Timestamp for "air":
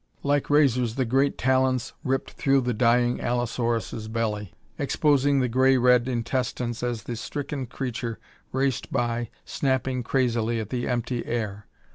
11.27-11.67